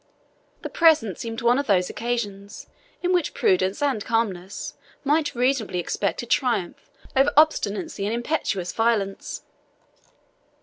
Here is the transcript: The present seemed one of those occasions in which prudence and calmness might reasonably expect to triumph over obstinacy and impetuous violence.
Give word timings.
The 0.63 0.69
present 0.71 1.19
seemed 1.19 1.43
one 1.43 1.59
of 1.59 1.67
those 1.67 1.87
occasions 1.87 2.65
in 3.03 3.13
which 3.13 3.35
prudence 3.35 3.83
and 3.83 4.03
calmness 4.03 4.73
might 5.03 5.35
reasonably 5.35 5.77
expect 5.77 6.21
to 6.21 6.25
triumph 6.25 6.89
over 7.15 7.31
obstinacy 7.37 8.07
and 8.07 8.15
impetuous 8.15 8.71
violence. 8.73 9.43